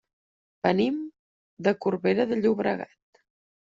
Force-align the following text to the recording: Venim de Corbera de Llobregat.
Venim 0.67 0.97
de 1.69 1.77
Corbera 1.87 2.29
de 2.35 2.43
Llobregat. 2.43 3.27